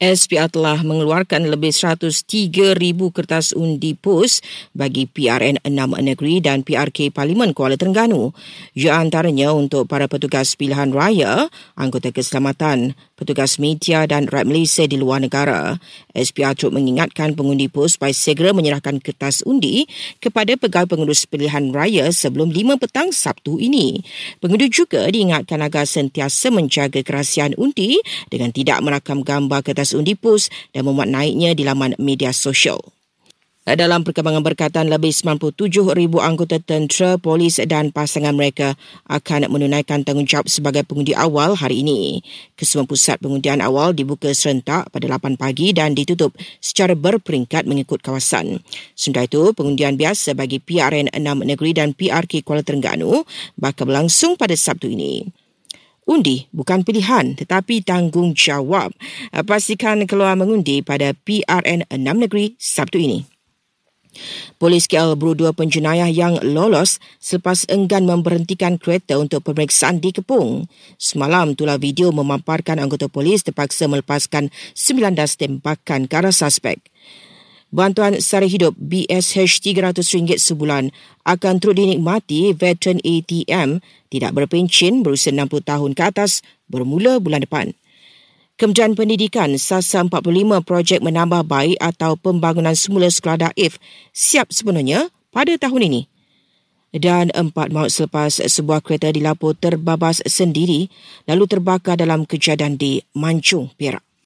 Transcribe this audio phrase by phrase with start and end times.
[0.00, 2.24] SPR telah mengeluarkan lebih 103,000
[3.12, 4.40] kertas undi pos
[4.72, 8.32] bagi PRN 6 negeri dan PRK Parlimen Kuala Terengganu.
[8.72, 14.96] Ia antaranya untuk para petugas pilihan raya, anggota keselamatan, petugas media dan rakyat Malaysia di
[14.96, 15.76] luar negara.
[16.16, 19.84] SPR turut mengingatkan pengundi pos supaya segera menyerahkan kertas undi
[20.16, 24.00] kepada pegawai pengurus pilihan raya sebelum 5 petang Sabtu ini.
[24.40, 28.00] Pengundi juga diingatkan agar sentiasa menjaga kerahsiaan undi
[28.32, 32.80] dengan tidak merakam gambar kertas pos dan memuat naiknya di laman media sosial.
[33.70, 38.74] Dalam perkembangan berkaitan, lebih 97 ribu anggota tentera, polis dan pasangan mereka
[39.06, 42.24] akan menunaikan tanggungjawab sebagai pengundi awal hari ini.
[42.58, 48.64] Kesemua pusat pengundian awal dibuka serentak pada 8 pagi dan ditutup secara berperingkat mengikut kawasan.
[48.96, 53.22] Sementara itu, pengundian biasa bagi PRN 6 negeri dan PRK Kuala Terengganu
[53.60, 55.28] bakal berlangsung pada Sabtu ini.
[56.10, 58.90] Undi bukan pilihan tetapi tanggungjawab.
[59.46, 63.22] Pastikan keluar mengundi pada PRN 6 negeri Sabtu ini.
[64.58, 70.66] Polis KL berudur penjenayah yang lolos selepas enggan memberhentikan kereta untuk pemeriksaan di Kepung.
[70.98, 76.82] Semalam, itulah video memamparkan anggota polis terpaksa melepaskan 19 tembakan ke arah suspek.
[77.70, 80.90] Bantuan sara hidup BSH RM300 sebulan
[81.22, 83.78] akan terus dinikmati veteran ATM
[84.10, 87.70] tidak berpencin berusia 60 tahun ke atas bermula bulan depan.
[88.58, 93.78] Kementerian Pendidikan sasa 45 projek menambah baik atau pembangunan semula sekolah daif
[94.10, 96.02] siap sepenuhnya pada tahun ini.
[96.90, 100.90] Dan empat maut selepas sebuah kereta dilapor terbabas sendiri
[101.30, 104.09] lalu terbakar dalam kejadian di Mancung, Perak.